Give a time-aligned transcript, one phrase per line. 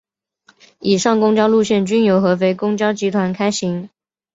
[0.79, 3.87] 以上公交线路均由合肥公交集团开行。